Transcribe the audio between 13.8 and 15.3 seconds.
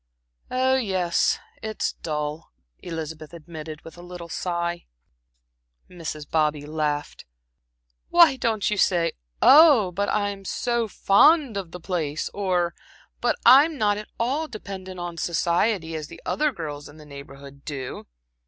at all dependent on